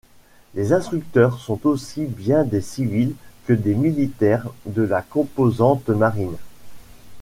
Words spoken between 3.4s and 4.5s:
que des militaires